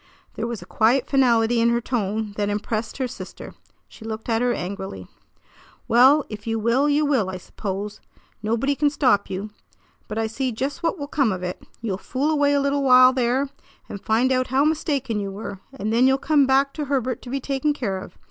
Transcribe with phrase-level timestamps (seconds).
[0.33, 3.53] There was a quiet finality in her tone that impressed her sister.
[3.87, 5.05] She looked at her angrily.
[5.87, 8.01] "Well, if you will, you will, I suppose.
[8.41, 9.51] Nobody can stop you.
[10.07, 11.61] But I see just what will come of it.
[11.81, 13.49] You'll fool away a little while there,
[13.87, 17.29] and find out how mistaken you were; and then you'll come back to Herbert to
[17.29, 18.17] be taken care of.